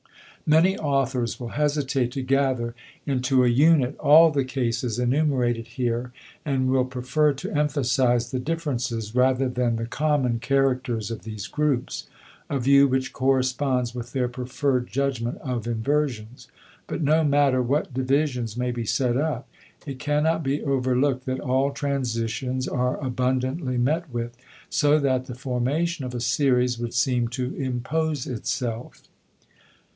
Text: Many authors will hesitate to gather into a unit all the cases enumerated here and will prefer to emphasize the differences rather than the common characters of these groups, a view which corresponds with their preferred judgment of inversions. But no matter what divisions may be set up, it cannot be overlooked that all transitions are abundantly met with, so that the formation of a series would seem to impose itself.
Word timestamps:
Many 0.47 0.77
authors 0.79 1.39
will 1.39 1.49
hesitate 1.49 2.11
to 2.13 2.23
gather 2.23 2.73
into 3.05 3.45
a 3.45 3.47
unit 3.47 3.95
all 3.99 4.31
the 4.31 4.43
cases 4.43 4.97
enumerated 4.97 5.65
here 5.67 6.11
and 6.43 6.67
will 6.69 6.83
prefer 6.85 7.33
to 7.33 7.51
emphasize 7.51 8.31
the 8.31 8.39
differences 8.39 9.13
rather 9.15 9.47
than 9.47 9.75
the 9.75 9.85
common 9.85 10.39
characters 10.39 11.11
of 11.11 11.21
these 11.21 11.45
groups, 11.45 12.07
a 12.49 12.59
view 12.59 12.87
which 12.87 13.13
corresponds 13.13 13.93
with 13.93 14.11
their 14.11 14.27
preferred 14.27 14.87
judgment 14.87 15.37
of 15.37 15.67
inversions. 15.67 16.47
But 16.87 17.03
no 17.03 17.23
matter 17.23 17.61
what 17.61 17.93
divisions 17.93 18.57
may 18.57 18.71
be 18.71 18.83
set 18.85 19.15
up, 19.15 19.47
it 19.85 19.99
cannot 19.99 20.43
be 20.43 20.63
overlooked 20.63 21.27
that 21.27 21.39
all 21.39 21.71
transitions 21.71 22.67
are 22.67 22.97
abundantly 23.01 23.77
met 23.77 24.09
with, 24.09 24.35
so 24.69 24.99
that 24.99 25.27
the 25.27 25.35
formation 25.35 26.03
of 26.03 26.15
a 26.15 26.19
series 26.19 26.79
would 26.79 26.95
seem 26.95 27.27
to 27.29 27.55
impose 27.55 28.25
itself. 28.25 29.03